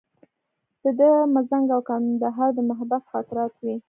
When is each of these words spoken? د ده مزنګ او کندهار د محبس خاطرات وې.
د 0.83 0.85
ده 0.99 1.09
مزنګ 1.33 1.65
او 1.75 1.81
کندهار 1.89 2.49
د 2.57 2.59
محبس 2.69 3.03
خاطرات 3.11 3.53
وې. 3.63 3.75